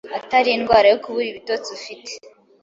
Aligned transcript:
atari 0.19 0.49
indwara 0.57 0.87
yo 0.89 0.97
kubura 1.03 1.27
ibitotsi 1.31 1.67
ufite. 1.77 2.11